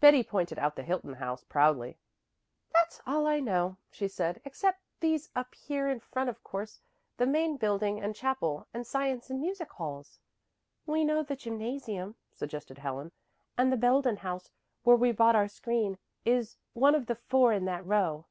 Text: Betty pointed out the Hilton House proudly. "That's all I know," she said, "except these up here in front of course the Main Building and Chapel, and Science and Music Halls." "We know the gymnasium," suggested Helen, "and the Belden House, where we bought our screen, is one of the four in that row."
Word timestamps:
Betty 0.00 0.24
pointed 0.24 0.58
out 0.58 0.74
the 0.74 0.82
Hilton 0.82 1.14
House 1.14 1.44
proudly. 1.44 1.96
"That's 2.74 3.00
all 3.06 3.24
I 3.28 3.38
know," 3.38 3.76
she 3.92 4.08
said, 4.08 4.40
"except 4.44 4.80
these 4.98 5.30
up 5.36 5.54
here 5.54 5.86
in 5.88 6.00
front 6.00 6.28
of 6.28 6.42
course 6.42 6.80
the 7.18 7.26
Main 7.28 7.56
Building 7.56 8.02
and 8.02 8.12
Chapel, 8.12 8.66
and 8.74 8.84
Science 8.84 9.30
and 9.30 9.40
Music 9.40 9.70
Halls." 9.70 10.18
"We 10.86 11.04
know 11.04 11.22
the 11.22 11.36
gymnasium," 11.36 12.16
suggested 12.32 12.78
Helen, 12.78 13.12
"and 13.56 13.70
the 13.72 13.76
Belden 13.76 14.16
House, 14.16 14.50
where 14.82 14.96
we 14.96 15.12
bought 15.12 15.36
our 15.36 15.46
screen, 15.46 15.98
is 16.24 16.56
one 16.72 16.96
of 16.96 17.06
the 17.06 17.14
four 17.14 17.52
in 17.52 17.64
that 17.66 17.86
row." 17.86 18.26